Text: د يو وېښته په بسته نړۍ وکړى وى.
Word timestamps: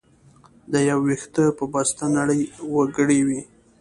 د 0.71 0.73
يو 0.89 0.99
وېښته 1.07 1.45
په 1.57 1.65
بسته 1.73 2.05
نړۍ 2.17 2.41
وکړى 2.77 3.19
وى. 3.27 3.41